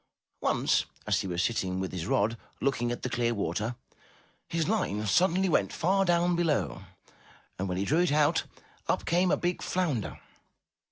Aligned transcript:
Once, 0.41 0.85
as 1.05 1.19
he 1.21 1.27
was 1.27 1.43
sitting 1.43 1.79
with 1.79 1.91
his 1.91 2.07
rod, 2.07 2.35
looking 2.59 2.91
at 2.91 3.03
the 3.03 3.07
clear 3.09 3.35
water, 3.35 3.75
his 4.49 4.67
line 4.67 5.05
suddenly 5.05 5.47
went 5.47 5.71
far 5.71 6.05
down 6.05 6.35
below 6.35 6.81
and 7.59 7.69
when 7.69 7.77
he 7.77 7.85
drew 7.85 7.99
it 7.99 8.11
out, 8.11 8.45
up 8.87 9.05
came 9.05 9.29
a 9.29 9.37
big 9.37 9.61
flounder. 9.61 10.19